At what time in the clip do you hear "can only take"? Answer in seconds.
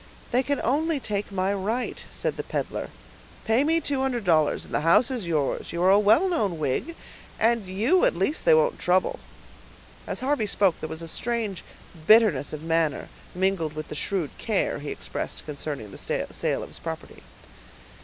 0.41-1.31